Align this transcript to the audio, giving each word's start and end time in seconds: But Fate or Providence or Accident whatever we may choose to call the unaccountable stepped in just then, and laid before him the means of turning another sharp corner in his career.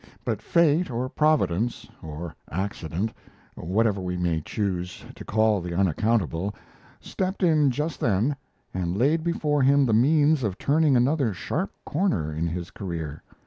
But 0.25 0.41
Fate 0.41 0.89
or 0.89 1.07
Providence 1.09 1.87
or 2.01 2.33
Accident 2.49 3.13
whatever 3.53 4.01
we 4.01 4.17
may 4.17 4.41
choose 4.41 5.05
to 5.15 5.23
call 5.23 5.61
the 5.61 5.75
unaccountable 5.75 6.55
stepped 6.99 7.43
in 7.43 7.69
just 7.69 7.99
then, 7.99 8.35
and 8.73 8.97
laid 8.97 9.23
before 9.23 9.61
him 9.61 9.85
the 9.85 9.93
means 9.93 10.41
of 10.41 10.57
turning 10.57 10.95
another 10.97 11.35
sharp 11.35 11.71
corner 11.85 12.33
in 12.33 12.47
his 12.47 12.71
career. 12.71 13.21